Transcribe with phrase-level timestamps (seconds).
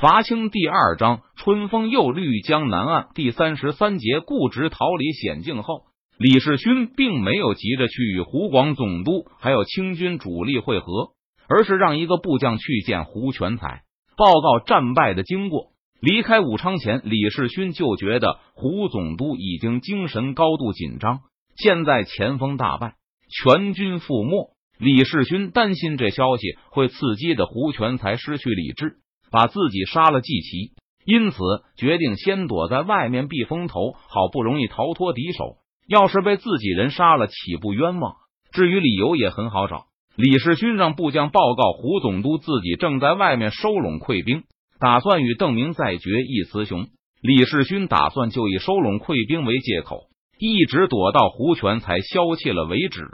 [0.00, 5.86] 伐清第二章，春风又绿江南岸第三十三节，固执逃离险境后，
[6.16, 11.08] 李世勋并没有急着去与湖广总督还有清军主力会合，
[11.48, 13.82] 而是让一个部将去见胡全才，
[14.16, 15.72] 报告战败的经过。
[16.00, 21.22] 离开武昌前，李世勋就觉得胡总督已经精神高度紧张，
[21.56, 22.94] 现在前锋大败，
[23.28, 24.54] 全军覆没。
[24.78, 28.98] 李世勋担心这消息会刺激的胡全才失去理智。
[29.30, 30.72] 把自己杀了季琦，
[31.04, 31.38] 因此
[31.76, 35.56] 决定先躲在外面避风头，好不容易逃脱敌手。
[35.88, 38.16] 要是被自己人杀了，岂不冤枉？
[38.52, 39.86] 至于理由也很好找。
[40.16, 44.42] 李世勋让部将报告胡总督，自己正在外面收拢溃兵，
[44.80, 46.88] 打算与邓明再决一雌雄。
[47.22, 53.06] 李世勋打算就以收拢溃兵为借口，一直躲到胡全才消气了为止。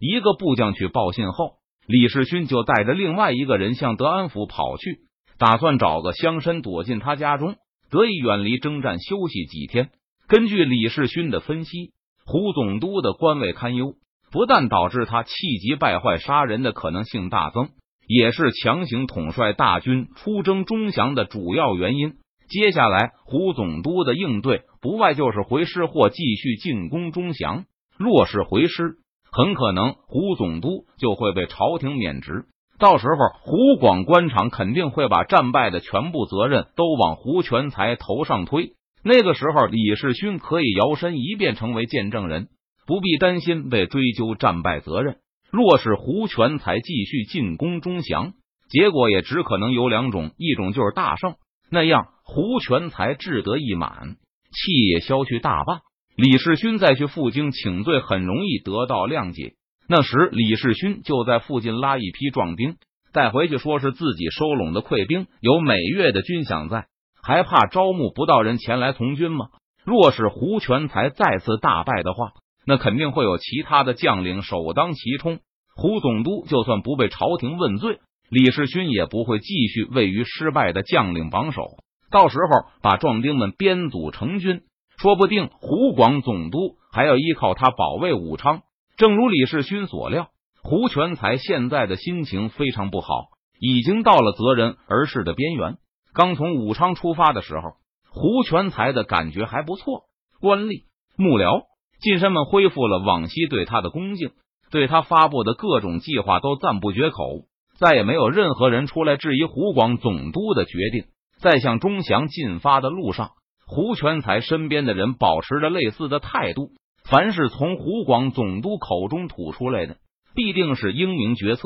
[0.00, 1.54] 一个部将去报信后，
[1.86, 5.00] 李世勋就带着另外一个人向德安府跑去。
[5.38, 7.54] 打算找个乡绅躲进他家中，
[7.90, 9.90] 得以远离征战，休息几天。
[10.26, 11.92] 根据李世勋的分析，
[12.26, 13.94] 胡总督的官位堪忧，
[14.32, 17.70] 不但导致他气急败坏杀人的可能性大增，
[18.06, 22.14] 也是强行统帅大军出征钟祥的主要原因。
[22.48, 27.64] 接下来，胡总督的应对不外就是回师或继续进攻钟祥。
[27.96, 28.96] 若是回师，
[29.30, 32.46] 很可能胡总督就会被朝廷免职。
[32.78, 38.74] 到时候，湖广官场肯定会把战败的全部责任都往胡全才头上推。
[39.02, 42.48] 那个时候，李世勋可以摇身一变成为见证人，
[42.86, 45.16] 不必担心被追究战败责任。
[45.50, 48.34] 若是胡全才继续进攻钟祥，
[48.68, 51.34] 结果也只可能有两种：一种就是大胜，
[51.70, 54.16] 那样胡全才志得意满，
[54.52, 55.80] 气也消去大半，
[56.16, 59.54] 李世勋再去赴京请罪，很容易得到谅解。
[59.90, 62.76] 那时，李世勋就在附近拉一批壮丁
[63.14, 66.88] 带回去，说是自己收拢的溃兵，有每月的军饷在，
[67.22, 69.46] 还怕招募不到人前来从军吗？
[69.86, 72.32] 若是胡全才再次大败的话，
[72.66, 75.38] 那肯定会有其他的将领首当其冲。
[75.74, 77.98] 胡总督就算不被朝廷问罪，
[78.28, 81.62] 李世勋也不会继续位于失败的将领榜首。
[82.10, 84.60] 到时候把壮丁们编组成军，
[84.98, 88.60] 说不定湖广总督还要依靠他保卫武昌。
[88.98, 93.28] 正如李世勋所料，胡全才现在的心情非常不好，
[93.60, 95.76] 已经到了择人而事的边缘。
[96.12, 97.74] 刚从武昌出发的时候，
[98.10, 100.06] 胡全才的感觉还不错，
[100.40, 100.82] 官吏、
[101.16, 101.62] 幕僚、
[102.00, 104.32] 近身们恢复了往昔对他的恭敬，
[104.72, 107.44] 对他发布的各种计划都赞不绝口，
[107.78, 111.04] 再也没有任何人出来质疑湖广总督的决定。
[111.38, 113.30] 在向钟祥进发的路上，
[113.64, 116.72] 胡全才身边的人保持着类似的态度。
[117.10, 119.96] 凡是从湖广总督口中吐出来的，
[120.34, 121.62] 必定是英明决策。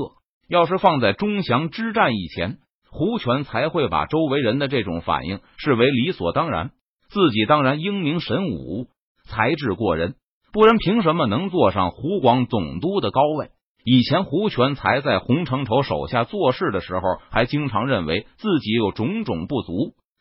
[0.49, 2.59] 要是放在钟祥之战以前，
[2.89, 6.71] 胡全才会把周围人的这种反应视为理所当然。
[7.09, 8.87] 自己当然英明神武，
[9.25, 10.15] 才智过人，
[10.53, 13.51] 不然凭什么能坐上湖广总督的高位？
[13.85, 19.73] 以前胡全才在洪承畴手下做事的时候，还经常认为自己有种种不足，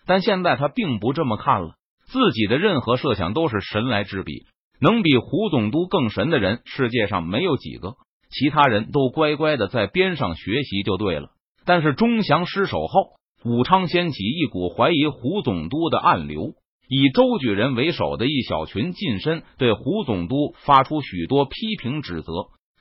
[0.08, 1.76] 但现在他并不这么看了。
[2.06, 4.46] 自己的任何设想都是神来之笔。
[4.82, 7.98] 能比胡总督更神的人，世界上没有几个。
[8.32, 11.30] 其他人都乖乖的在边上学习就对了。
[11.66, 13.12] 但是钟祥失守后，
[13.46, 16.54] 武昌掀起一股怀疑胡总督的暗流，
[16.90, 22.32] 以周举人为首的一小群近身对胡总督发出许多批评指责。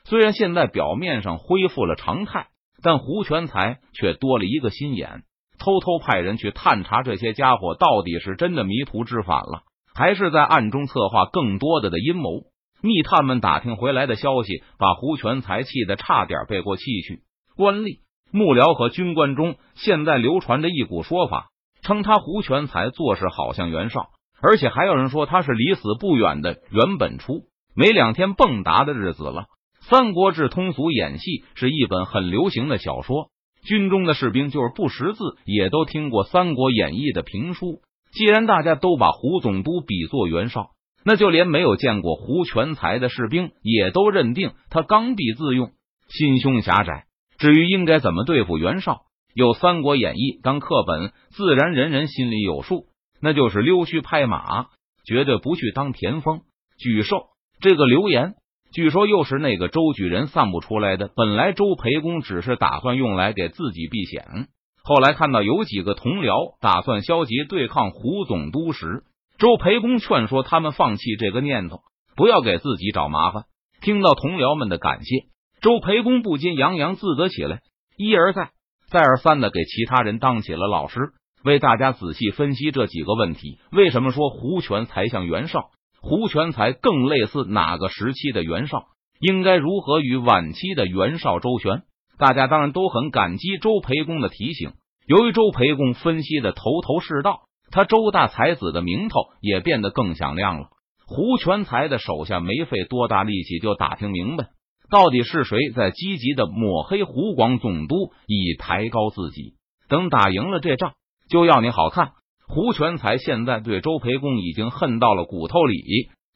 [0.05, 2.47] 虽然现在表面上恢复了常态，
[2.81, 5.21] 但胡全才却多了一个心眼，
[5.59, 9.61] 偷偷派人去探查这些家伙到底是真的迷途知返了。
[10.01, 12.45] 还是在暗中策划更多的的阴谋。
[12.81, 17.21] 密探们打听回来的消息，把胡全才气得差点背过气去。
[17.55, 17.99] 官吏、
[18.31, 21.49] 幕僚和军官中，现在流传着一股说法，
[21.83, 24.07] 称他胡全才做事好像袁绍，
[24.41, 27.43] 而且还有人说他是离死不远的袁本初。
[27.75, 29.41] 没两天，蹦达的日子了。
[29.87, 33.29] 《三国志》通俗演戏是一本很流行的小说，
[33.63, 37.81] 军中的士兵就是不识字，也都听过《三国演义》的评书。
[38.11, 40.71] 既然大家都把胡总督比作袁绍，
[41.03, 45.71] 那就连没有见过胡全才的士兵也都认定他刚愎自用、
[46.09, 47.05] 心胸狭窄。
[47.37, 49.01] 至于应该怎么对付袁绍，
[49.33, 52.85] 有《三国演义》当课本，自然人人心里有数。
[53.19, 54.67] 那就是溜须拍马，
[55.05, 56.41] 绝对不去当田丰、
[56.77, 57.27] 沮授。
[57.59, 58.33] 这个流言，
[58.73, 61.09] 据说又是那个周举人散布出来的。
[61.15, 64.47] 本来周培公只是打算用来给自己避险。
[64.83, 69.03] 后来看到有几个同僚打算消极对抗胡总督时，
[69.37, 71.81] 周培公劝说他们放弃这个念头，
[72.15, 73.43] 不要给自己找麻烦。
[73.81, 75.27] 听到同僚们的感谢，
[75.61, 77.61] 周培公不禁洋洋自得起来，
[77.97, 78.49] 一而再、
[78.89, 81.11] 再而三的给其他人当起了老师。
[81.43, 83.57] 为大家仔细分析这几个问题。
[83.71, 85.71] 为什么说胡全才像袁绍？
[85.99, 88.85] 胡全才更类似哪个时期的袁绍？
[89.19, 91.81] 应该如何与晚期的袁绍周旋？
[92.21, 94.73] 大家当然都很感激周培公的提醒。
[95.07, 97.39] 由于周培公分析的头头是道，
[97.71, 100.67] 他周大才子的名头也变得更响亮了。
[101.07, 104.49] 胡全才的手下没费多大力气就打听明白，
[104.91, 109.55] 到底是谁在积极的抹黑湖广总督，以抬高自己。
[109.89, 110.93] 等打赢了这仗，
[111.27, 112.11] 就要你好看。
[112.47, 115.81] 胡全才现在对周培公已经恨到了骨头里，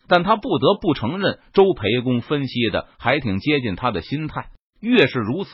[0.08, 4.48] 但他不得不承认，周培公分析的还挺接近他的心态。
[4.86, 5.50] 越是如此，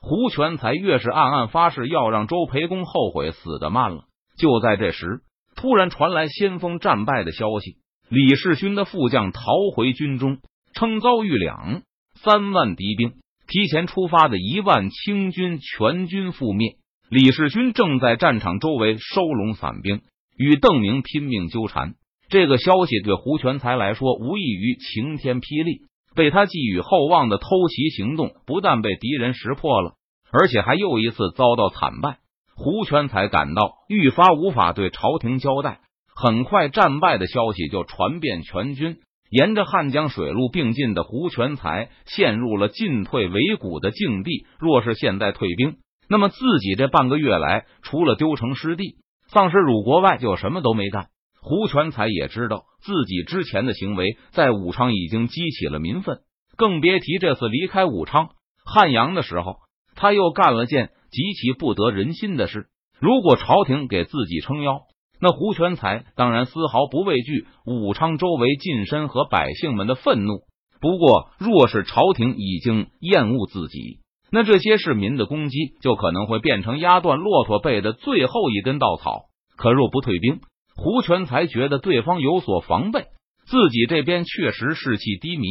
[0.00, 4.06] 胡全才越是暗暗发誓要让周培公后悔死的慢了。
[4.36, 5.20] 就在这时，
[5.54, 7.76] 突然传来先锋战败的消息。
[8.08, 9.40] 李世勋的副将逃
[9.72, 10.38] 回军中，
[10.74, 11.82] 称遭遇两
[12.14, 13.12] 三万敌兵，
[13.46, 16.74] 提前出发的一万清军全军覆灭。
[17.08, 20.00] 李世勋正在战场周围收拢散兵，
[20.36, 21.94] 与邓明拼命纠缠。
[22.28, 25.82] 这个消息对胡全才来说无异于晴天霹雳。
[26.14, 29.94] 被他寄予厚望的偷袭行动不但被敌人识破了，
[30.32, 32.18] 而且还又一次遭到惨败。
[32.56, 35.80] 胡全才感到愈发无法对朝廷交代。
[36.14, 38.98] 很快，战败的消息就传遍全军。
[39.30, 44.46] 沿着汉江水路并进的胡全才陷入了进退维谷的境地。
[44.60, 45.78] 若是现在退兵，
[46.08, 51.08] 那么自己这半个月来，除了丢城失地、丧失鲁国外，就什么都没干。
[51.44, 56.20] 胡全才也知道自己之前的行为在武昌已经激起了民愤，
[56.56, 58.30] 更别提这次离开武昌
[58.64, 59.56] 汉阳的时候，
[59.94, 62.68] 他又干了件极其不得人心的事。
[62.98, 64.84] 如果朝廷给自己撑腰，
[65.20, 70.44] 那胡全才当然丝毫不畏惧武昌周围近身和百姓们的愤怒。
[70.80, 74.00] 不过，若是朝廷已经厌恶自己，
[74.30, 79.26] 那这些市民的攻击就可能会变成压断骆驼背的最后一根稻草。
[79.56, 80.40] 可若不退兵，
[80.76, 83.06] 胡全才觉得对方有所防备，
[83.46, 85.46] 自己这边确实士气低迷，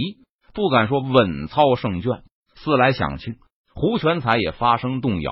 [0.54, 2.24] 不敢说稳操胜券。
[2.56, 3.38] 思来想去，
[3.74, 5.32] 胡全才也发生动摇，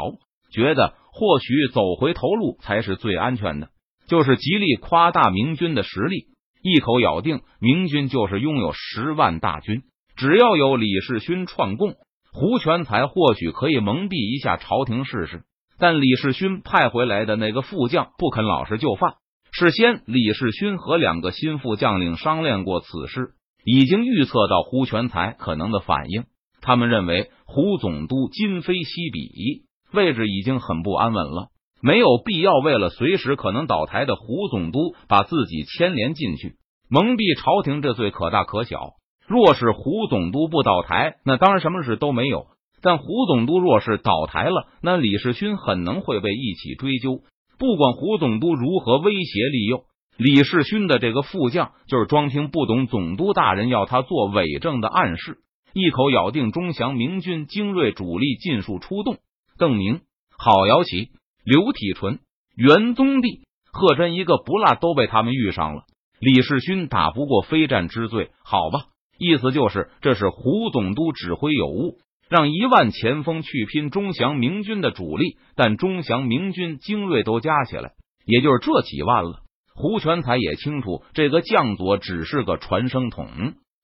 [0.52, 3.70] 觉得或许走回头路才是最安全的。
[4.08, 6.26] 就是极力夸大明军的实力，
[6.62, 9.84] 一口咬定明军就是拥有十万大军，
[10.16, 11.96] 只要有李世勋串供，
[12.34, 15.44] 胡全才或许可以蒙蔽一下朝廷试试。
[15.80, 19.14] 但李世勋派回来的那个副将不肯老实就范。
[19.52, 23.32] 事先，李世勋和两个心腹将领商量过此事，
[23.66, 26.24] 已经预测到胡全才可能的反应。
[26.62, 31.50] 他们认为胡总督今非昔比，位置已经很不安稳了。
[31.82, 36.56] 没有必要为了随时可能倒台的胡总督把自己牵连进去，
[36.90, 38.92] 蒙蔽朝廷这罪可大可小。
[39.28, 42.46] 若是胡总督不倒台，那当然什么事都没有；
[42.82, 47.22] 但胡总督若是倒台了，那李世勋很能会被一起追究。
[47.62, 49.84] 不管胡总督如何威胁利诱，
[50.18, 55.38] 李世勋的这个副将就是装听不懂总督大人要他做伪证的暗示，
[55.72, 59.18] 一口咬定钟祥明军精锐主力尽数出动。
[59.60, 60.02] 邓明、
[60.36, 61.10] 郝瑶旗。
[61.44, 62.20] 刘体纯、
[62.56, 63.42] 袁宗帝、
[63.72, 65.84] 贺真一个不落都被他们遇上了。
[66.20, 68.86] 李世勋打不过非战之罪，好吧，
[69.20, 71.98] 意思就是这是胡总督指挥有误，
[72.32, 77.92] 让一万前锋去拼钟祥明军的主力，但钟祥明军精锐都加起来，
[78.26, 79.42] 也就是这几万了。
[79.76, 83.28] 胡全才也清楚，这个将佐只是个传声筒，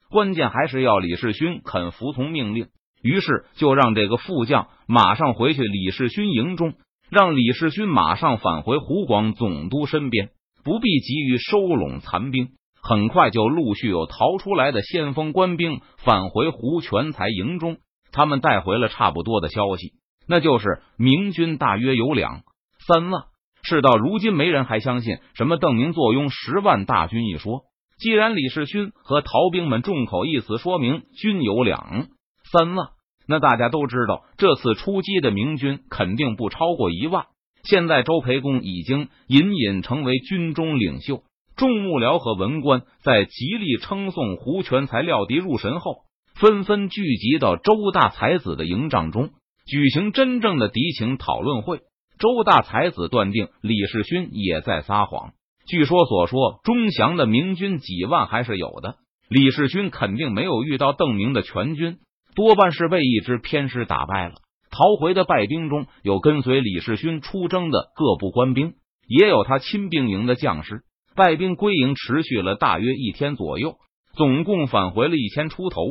[0.10, 2.68] 关键还是要李世勋肯服从命令。
[3.04, 6.76] 于是就让这个副将马上回去李世勋营中。
[7.10, 10.30] 让李世勋马上返回湖广总督身边，
[10.64, 12.50] 不必急于收拢残兵。
[12.82, 17.78] 很快就陆续有逃出来的先锋官兵返回胡全才营中，
[18.12, 19.94] 他们带回了差不多的消息，
[20.28, 22.44] 那就是明军大约有两
[22.88, 23.24] 三万。
[23.64, 27.64] 事到如今，没人还相信什么邓明坐拥十万大军一说。
[28.00, 32.08] 既然李世勋和逃兵们众口一词，说明军有两
[32.52, 32.90] 三万。
[33.28, 37.26] 那大家都知道，这次出击的明军肯定不超过一万。
[37.64, 41.24] 现在周培公已经隐隐成为军中领袖，
[41.58, 46.04] 众幕僚和文官在极力称颂胡全才料敌入神后，
[46.40, 49.32] 纷纷聚集到周大才子的营帐中，
[49.66, 51.80] 举行真正的敌情讨论会。
[52.20, 55.32] 周大才子断定李世勋也在撒谎。
[55.68, 58.98] 据说所说钟祥的明军几万还是有的，
[59.30, 61.98] 李世勋肯定没有遇到邓明的全军。
[62.36, 64.36] 多半是被一支偏师打败了。
[64.70, 68.76] 逃回的败兵中有跟随李世勋出征的各部官兵，
[69.08, 70.82] 也有他亲兵营的将士。
[71.16, 73.78] 败兵归营持续了大约一天左右，
[74.16, 75.82] 总共返回了一千出头，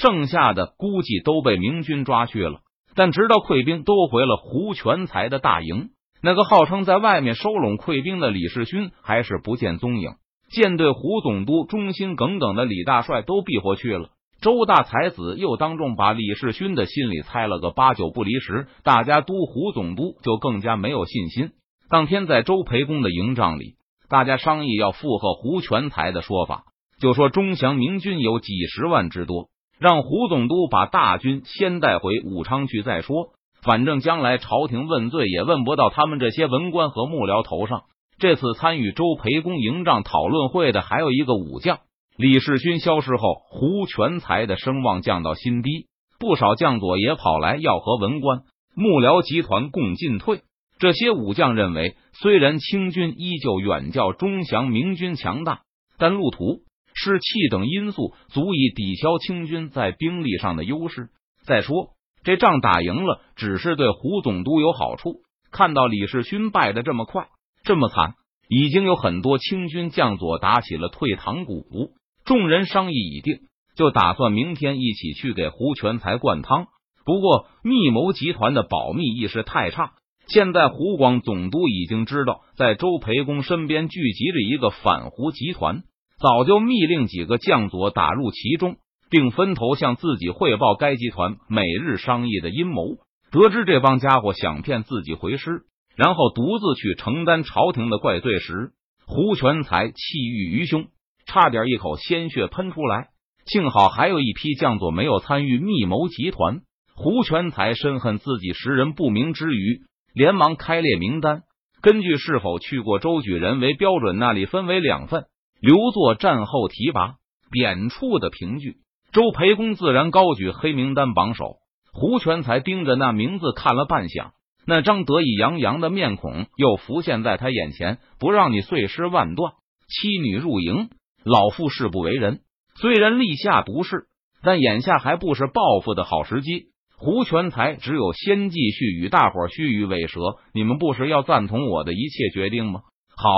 [0.00, 2.60] 剩下的估计都被明军抓去了。
[2.94, 5.90] 但直到溃兵都回了胡全才的大营，
[6.22, 10.12] 那个号称在外面收拢溃兵的李世勋还是不见踪影，
[10.50, 14.10] 舰队胡总督忠心耿耿的李大帅都避祸去了。
[14.40, 21.50] 周大才子又当众把李世勋的心里猜了个八九不离十，大家都胡总督就更加没有信心。
[21.88, 23.76] 当天在周培公的营帐里，
[24.08, 26.64] 大家商议要附和胡全才的说法，
[27.00, 29.48] 就说钟祥明军有几十万之多，
[29.78, 33.30] 让胡总督把大军先带回武昌去再说。
[33.62, 37.82] 反正将来朝廷问罪也问不到他们这些文官和幕僚头上。
[38.18, 41.80] 这次参与周培公营帐讨论会的还有一个武将。
[42.16, 45.86] 李世勋消失后，胡全才的声望降到新低，
[46.18, 48.42] 不少将佐也跑来要和文官、
[48.74, 50.40] 幕僚集团共进退。
[50.78, 55.60] 这些武将认为，虽然清军依旧远较钟祥明军强大，
[55.98, 56.60] 但路途、
[56.96, 61.10] 士气等因素足以抵消清军在兵力上的优势。
[61.44, 61.90] 再说，
[62.24, 65.20] 这仗打赢了，只是对胡总督有好处。
[65.52, 67.28] 看到李世勋败的这么快、
[67.62, 68.14] 这么惨，
[68.48, 71.92] 已经有很多清军将佐打起了退堂鼓。
[72.24, 73.40] 众人商议已定，
[73.76, 76.66] 就打算明天一起去给胡全才灌汤。
[77.04, 79.92] 不过密谋集团的保密意识太差，
[80.26, 85.84] 现在湖广总督已经知道，在周培公身边聚集着一个反胡集团，
[86.20, 88.76] 早就密令几个将佐打入其中，
[89.10, 92.96] 并分头向自己汇报该集团每日商议的阴谋。
[93.30, 95.62] 得知这帮家伙想骗自己回师，
[95.94, 98.70] 然后独自去承担朝廷的怪罪时，
[99.06, 100.86] 胡全才气郁于胸。
[101.26, 103.08] 差点一口鲜血喷出来，
[103.46, 106.60] 幸好还有一批将佐没有参与密谋集团。
[106.94, 109.82] 胡全才深恨自己识人不明之余，
[110.14, 111.42] 连忙开列名单，
[111.82, 115.26] 根据是否去过周举人为标准，那里分为两份，
[115.66, 117.16] 留作战后提拔
[117.50, 118.76] 贬黜的凭据。
[119.10, 121.56] 周培公自然高举黑名单榜首。
[121.92, 124.30] 胡全才盯着那名字看了半晌，
[124.64, 127.98] 那张得意洋洋的面孔又浮现在他眼前。
[128.20, 129.54] 不让你碎尸万段，
[129.88, 130.88] 妻女入营。
[131.24, 132.42] 老夫誓不为人。
[132.76, 134.04] 虽然立下毒誓，
[134.44, 136.66] 但眼下还不是报复的好时机。
[136.96, 140.20] 胡全才只有先继续与大伙虚与委蛇。
[140.54, 142.82] 你们不是要赞同我的一切决定吗？
[143.16, 143.30] 好，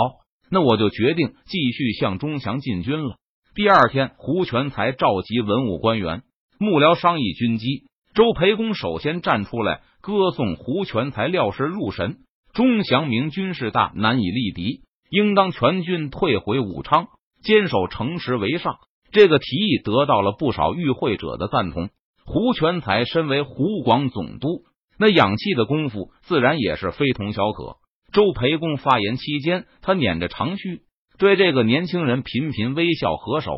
[0.51, 3.17] 那我就决定继续向钟祥进军了。
[3.55, 6.23] 第二天，胡全才召集文武官员、
[6.59, 7.85] 幕僚商议军机。
[8.15, 12.19] 周培公首先站出来歌颂胡全才料事入神。
[12.53, 17.09] 钟祥明军事大，难以力敌，应当全军退回武昌。
[17.43, 18.77] 坚守城池为上，
[19.13, 21.91] 这个提议得到了不少与会者的赞同。
[22.25, 24.65] 胡全才身为湖广总督，
[24.99, 27.77] 那养气的功夫自然也是非同小可。
[28.13, 30.81] 周培公发言期间，他捻着长须，
[31.19, 33.53] 对这个年轻人频频微笑合手，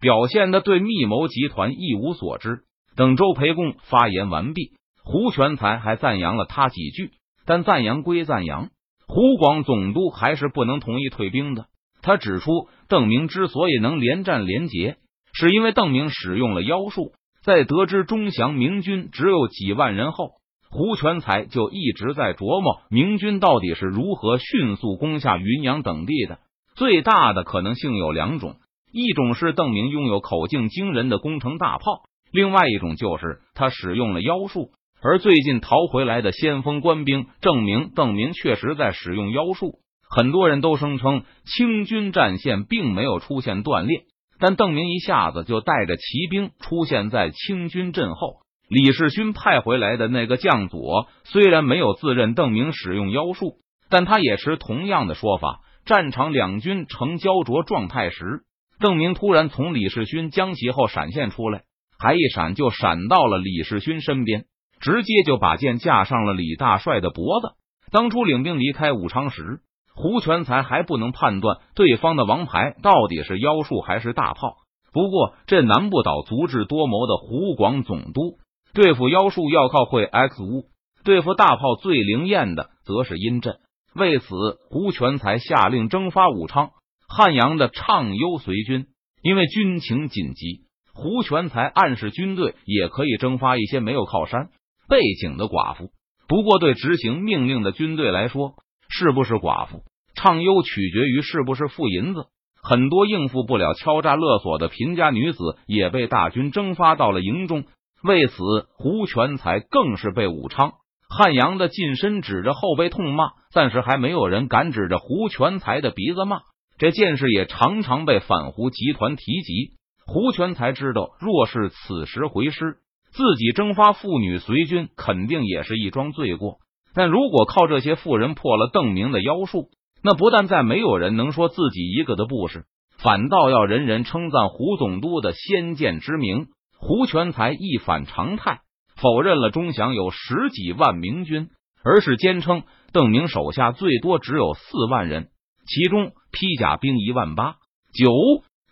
[0.00, 2.60] 表现的对密谋集团一无所知。
[2.96, 4.70] 等周培公发言完毕，
[5.02, 7.10] 胡全才还赞扬了他几句，
[7.44, 8.70] 但赞扬归赞扬，
[9.06, 11.66] 湖广总督还是不能同意退兵的。
[12.00, 14.96] 他指出，邓明之所以能连战连捷，
[15.32, 17.12] 是因为邓明使用了妖术。
[17.42, 20.30] 在得知钟祥明军只有几万人后，
[20.74, 26.40] 胡全才就一直在琢磨明军到底是如何迅速攻下云阳等地的。
[26.74, 28.56] 最大的可能性有两种：
[28.90, 32.02] 一种是邓明拥有口径惊人的工程大炮；
[32.32, 34.70] 另外一种就是他使用了妖术。
[35.00, 39.78] 而最近逃回来的先锋官兵证明，邓明确实在使用妖术。
[40.10, 44.06] 很多人都声称清军战线并没有出现断裂，
[44.40, 48.38] 但邓明一下子就带着骑兵出现在清军阵后。
[48.68, 53.56] 李世勋派回来的那个将佐虽然没有自认邓明使用妖术，
[53.90, 55.60] 但他也持同样的说法。
[55.84, 58.42] 战场两军呈焦灼状态时，
[58.80, 61.62] 邓明突然从李世勋将其后闪现出来，
[61.98, 64.46] 还一闪就闪到了李世勋身边，
[64.80, 67.48] 直接就把剑架上了李大帅的脖子。
[67.90, 69.60] 当初领兵离开武昌时。
[69.96, 74.56] 胡全才还不能判断对方的王牌到底是妖术还是大炮。
[74.92, 78.38] 不过，这难不倒足智多谋的湖广总督。
[78.74, 80.64] 对付妖术要靠会 X 屋，
[81.04, 83.58] 对付大炮最灵验的则是阴阵。
[83.94, 84.26] 为此，
[84.68, 86.70] 胡全才下令征发武昌、
[87.08, 88.86] 汉阳的畅优随军。
[89.22, 94.50] 因为军情紧急，胡全才暗示军队也可以征发一些没有靠山
[94.86, 95.90] 背景的寡妇。
[96.26, 98.54] 不过，对执行命令的军队来说，
[98.90, 102.26] 是不是寡妇，畅优取决于是不是富银子。
[102.62, 107.64] 很多应付不了敲诈勒索的贫家女子也被大军征发到了营中。
[108.06, 108.36] 为此，
[108.76, 110.72] 胡全才更是被武昌、
[111.08, 113.30] 汉阳的近身指着后背痛骂。
[113.50, 116.42] 暂时还没有人敢指着胡全才的鼻子骂。
[116.76, 119.70] 这件事也常常被反胡集团提及。
[120.06, 122.76] 胡全才知道，若是此时回师，
[123.10, 126.58] 自己征发妇女随军，肯定也是一桩罪过。
[126.94, 129.70] 但如果靠这些妇人破了邓明的妖术，
[130.02, 132.66] 那不但再没有人能说自己一个的不是，
[132.98, 136.48] 反倒要人人称赞胡总督的先见之明。
[136.78, 138.60] 胡全才一反常态，
[138.96, 141.48] 否认了钟祥有十几万明军，
[141.84, 142.62] 而是坚称
[142.92, 145.28] 邓明手下最多只有四万人，
[145.66, 147.56] 其中披甲兵一万八。
[147.92, 148.10] 九，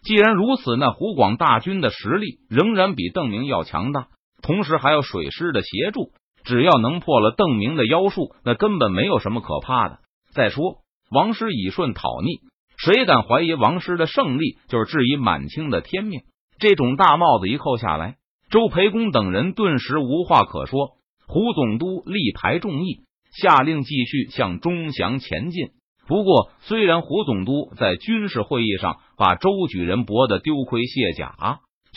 [0.02, 4.08] 既然如此，那湖广大军的实力仍然比邓明要强大，
[4.42, 6.12] 同时还有水师的协助。
[6.44, 10.00] 只要能破了邓明的妖术，那根本没有什么可怕的。
[10.34, 10.78] 再说
[11.08, 12.40] 王师以顺讨逆，
[12.76, 16.22] 谁敢怀疑王师的胜利就是质疑满清的天命？
[16.62, 20.90] 这种大帽子一扣下来，周培公等人顿时无话可说。
[21.26, 23.00] 胡总督力排众议，
[23.32, 25.70] 下令继续向钟祥前进。
[26.06, 31.34] 不过，虽然胡总督在军事会议上把周举人驳得丢盔卸甲，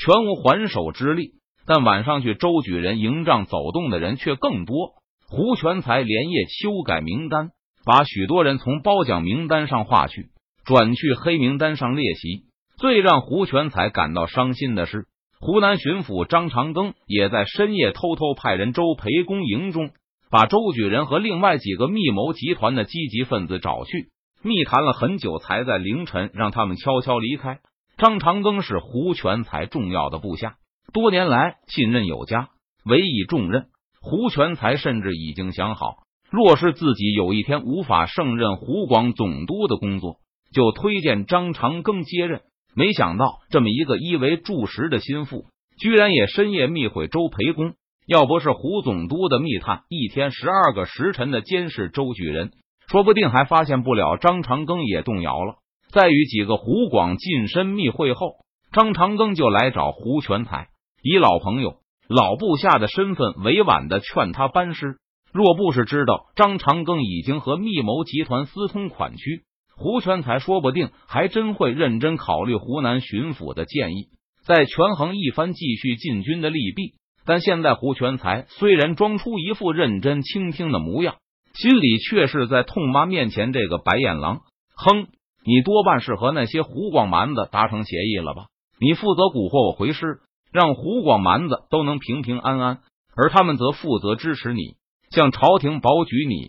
[0.03, 1.33] 全无还手之力。
[1.67, 4.95] 但晚上去周举人营帐走动的人却更多。
[5.27, 7.51] 胡全才连夜修改名单，
[7.85, 10.29] 把许多人从褒奖名单上划去，
[10.65, 12.45] 转去黑名单上列席。
[12.77, 15.05] 最让胡全才感到伤心的是，
[15.39, 19.91] 湖南巡抚张长庚也在深夜偷偷派人周培公营中，
[20.29, 24.09] 把周举人和另外几个密谋集团的积极分子找去，
[24.43, 27.59] 密谈了很久，才在凌晨让他们悄悄离开。
[27.97, 30.55] 张长庚是胡全才重要的部下。
[30.91, 32.49] 多年来信任有加，
[32.85, 33.67] 委以重任。
[34.01, 40.17] 胡全才甚至已经想好，若是自己有一天无法胜任湖广总督的工作，
[40.53, 42.41] 就推荐张长庚接任。
[42.75, 45.45] 没想到这么一个一为柱石的心腹，
[45.79, 47.73] 居然也深夜密会周培公。
[48.05, 52.51] 要不是胡总督的密探一天十二个时辰的监视周举人，
[52.87, 55.55] 说不定还发现不了张长庚也动摇了。
[55.89, 58.33] 在与几个湖广近身密会后，
[58.71, 60.67] 张长庚就来找胡全才。
[61.01, 61.77] 以老朋友、
[62.09, 64.97] 老部下的身份，委婉的劝他班师。
[65.33, 69.43] 若不是知道张长庚已经和密谋集团私通款曲，
[69.77, 74.07] 胡全才说不定还真会认真考虑湖南巡抚的建议，
[74.45, 76.93] 再权衡一番继续进军的利弊。
[77.25, 81.15] 但现在胡全才虽然装出一副认真倾听的模样，
[81.53, 84.41] 心里却是在痛骂面前这个白眼狼。
[84.75, 85.07] 哼，
[85.45, 88.45] 你多半是和那些湖广蛮子达成协议了吧？
[88.79, 90.19] 你负责蛊惑我回师。
[90.53, 92.79] 让湖广蛮子都能平平安安，
[93.13, 94.77] 而他们则负责支持你，
[95.09, 96.47] 向朝廷保举你，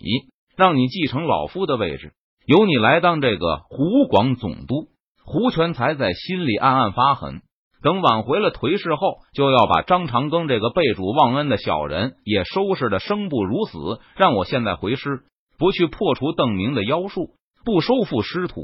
[0.55, 2.13] 让你继承老夫的位置，
[2.47, 4.87] 由你来当这个湖广总督。
[5.29, 7.41] 胡全才在心里暗暗发狠，
[7.83, 13.77] 等挽回了颓势后，就要把张长庚这个背主忘恩的小人也收拾的生不如死。
[14.15, 15.25] 让我现在回师，
[15.57, 17.31] 不去破除邓明的妖术，
[17.65, 18.61] 不收复失土，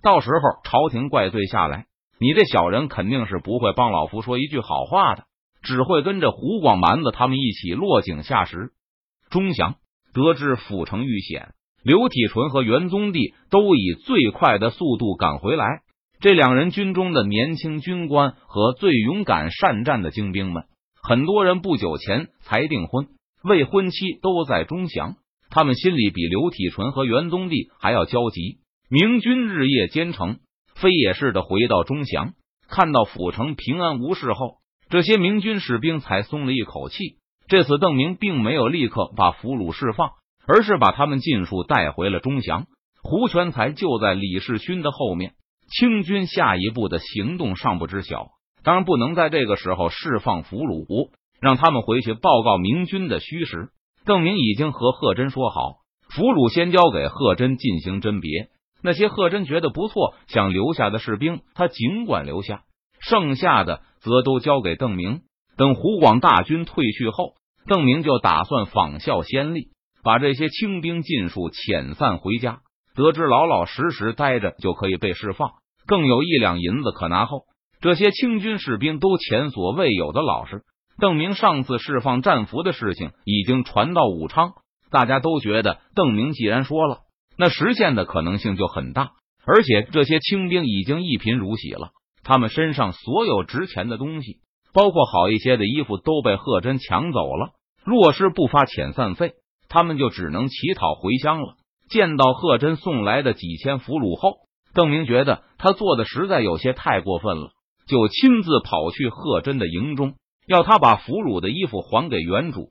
[0.00, 1.86] 到时候朝廷怪罪下来。
[2.20, 5.24] 你这小人肯定是不会帮老夫说一句好话的，
[5.62, 8.70] 只会跟着胡广蛮子他们一起落井下石。
[9.28, 9.74] 钟祥
[10.14, 11.48] 得知府城遇险，
[11.86, 15.82] 刘体纯和元宗帝都以最快的速度赶回来。
[16.18, 20.64] 这两人军中的年轻军官和最勇敢善战的精兵们，
[21.00, 23.06] 很多人不久前才订婚，
[23.44, 25.14] 未婚妻都在钟祥。
[25.48, 28.58] 他们心里比刘体纯和元宗帝还要焦急。
[28.90, 30.38] 明军日夜兼程。
[30.74, 32.34] 飞也似的回到钟祥，
[32.68, 34.56] 看到府城平安无事后，
[34.90, 36.96] 这些明军士兵才松了一口气。
[37.48, 40.10] 这次邓明并没有立刻把俘虏释放，
[40.46, 42.66] 而是把他们尽数带回了钟祥。
[43.02, 45.34] 胡全才就在李世勋的后面，
[45.70, 48.30] 清军下一步的行动尚不知晓，
[48.64, 53.68] 当然不能在这个时候释放俘虏，让他们回去报告明军的虚实。
[54.04, 55.78] 邓明已经和贺真说好，
[56.08, 58.48] 俘虏先交给贺真进行甄别。
[58.82, 62.62] 那些贺真觉得不错，想留下的士兵，他尽管留下；
[63.00, 65.22] 剩下的则都交给邓明。
[65.56, 67.34] 等湖广大军退去后，
[67.66, 69.70] 邓明就打算仿效先例，
[70.06, 72.60] 把这些清兵尽数遣散回家。
[72.94, 75.50] 得知老老实实待着就可以被释放，
[75.84, 77.42] 更有一两银子可拿后，
[77.80, 80.62] 这些清军士兵都前所未有的老实。
[81.00, 84.52] 邓明上次释放战俘的事情已经传到武昌，
[84.92, 87.00] 大家都觉得邓明既然说了。
[87.36, 89.10] 那实现的可能性就很大，
[89.44, 91.90] 而且这些清兵已经一贫如洗了，
[92.22, 94.36] 他们身上所有值钱的东西，
[94.72, 97.50] 包括好一些的衣服，都被贺真抢走了。
[97.84, 99.34] 若是不发遣散费，
[99.68, 101.54] 他们就只能乞讨回乡了。
[101.88, 104.38] 见到贺真送来的几千俘虏后，
[104.74, 107.50] 邓明觉得他做的实在有些太过分了，
[107.86, 110.14] 就亲自跑去贺真的营中，
[110.46, 112.68] 要他把俘虏的衣服还给原主。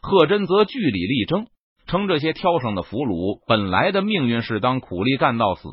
[0.00, 1.46] 贺真则据理力争。
[1.84, 5.68] 称这些挑剩的俘虏本来的命运是当苦力干到死，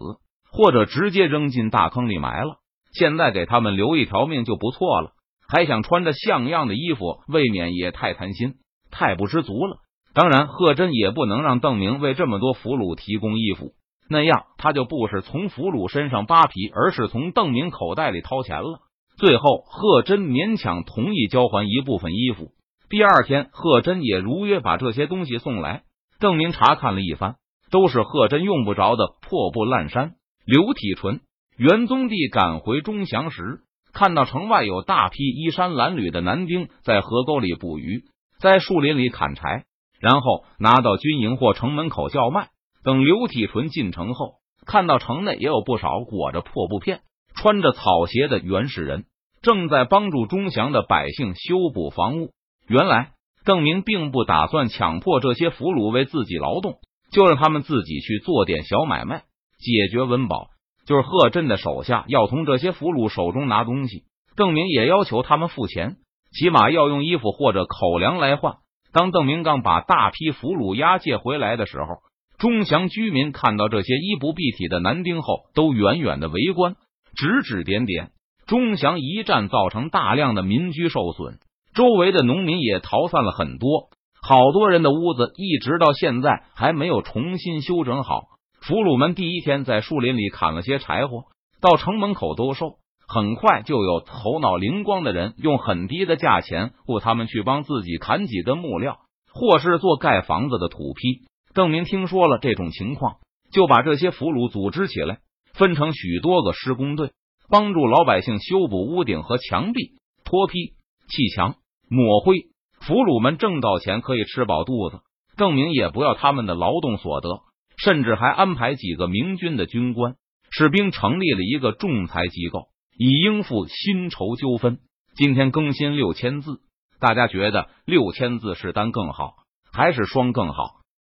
[0.52, 2.56] 或者直接扔进大坑里埋了。
[2.92, 5.12] 现在给他们留一条命就不错了，
[5.48, 8.56] 还想穿着像样的衣服，未免也太贪心、
[8.90, 9.78] 太不知足了。
[10.14, 13.74] 当然，贺真也不能让邓明为这么多俘虏提供衣服，
[14.10, 18.80] 那样他就不是从俘虏身上扒皮，而是从邓明口袋里掏钱了。
[19.18, 22.52] 最后，贺真勉强同意交还一部分衣服。
[22.90, 25.84] 第二天，贺真也如约把这些东西送来。
[26.20, 27.36] 邓明查看了一番，
[27.70, 30.14] 都是贺真用不着的破布烂衫。
[30.46, 31.22] 刘体纯、
[31.56, 33.60] 元宗帝赶回钟祥时，
[33.94, 38.06] 看到城外有大批衣衫褴褛的男丁在河沟里捕鱼，
[38.40, 39.66] 在树林里砍柴，
[40.00, 42.50] 然后拿到军营或城门口叫卖。
[42.84, 44.36] 等刘体纯进城后，
[44.66, 47.02] 看到城内也有不少裹着破布片、
[47.36, 49.04] 穿着草鞋的原始人，
[49.42, 52.30] 正在帮助钟祥的百姓修补房屋。
[52.68, 53.12] 原来
[53.44, 56.76] 邓明并不打算强迫这些俘虏为自己劳动，
[57.12, 59.24] 就让他们自己去做点小买卖，
[59.58, 60.48] 解决温饱。
[60.86, 65.98] 就是贺振的手下要从这些俘虏手中拿东西，邓明也要求他们付钱，
[66.32, 68.56] 起码要用衣服或者口粮来换。
[68.92, 71.98] 当邓明刚把大批俘虏押解回来的时候，
[72.38, 76.76] 钟祥居民看到这些衣不蔽体的男丁后，都远远的围观，
[77.16, 78.12] 指指点点。
[78.48, 81.38] 钟祥一战造成大量的民居受损。
[81.76, 83.90] 周围的农民也逃散了很多，
[84.22, 88.24] 好多人的屋子一直到现在还没有重新修整好。
[88.62, 91.26] 俘虏们第一天在树林里砍了些柴火，
[91.62, 92.78] 到城门口兜售，
[93.12, 99.00] 很快就有头脑灵光的人用很低的价钱雇他们去帮自己砍几根木料，
[99.34, 101.24] 或是做盖房子的土坯。
[101.56, 103.16] 邓明听说了这种情况，
[103.52, 105.18] 就把这些俘虏组织起来，
[105.54, 107.10] 分成许多个施工队，
[107.50, 109.94] 帮助老百姓修补屋顶和墙壁、
[110.24, 110.76] 脱坯、
[111.08, 111.56] 砌墙。
[111.90, 112.36] 抹灰，
[112.80, 115.00] 俘虏们挣到钱可以吃饱肚子，
[115.36, 117.40] 邓明也不要他们的劳动所得，
[117.76, 120.14] 甚至还安排几个明军的军官、
[120.52, 122.68] 士兵成立了一个仲裁机构，
[123.00, 124.80] 以应付薪酬纠纷。
[125.16, 126.60] 今天更新六千字，
[127.00, 129.36] 大家觉得六千字是单更好，
[129.72, 130.79] 还是双更好？